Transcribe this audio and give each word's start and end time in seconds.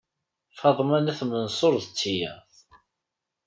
Faḍma 0.59 0.99
n 0.99 1.11
At 1.11 1.21
Mensur 1.29 1.75
d 1.83 1.85
tiyaḍ. 1.89 2.51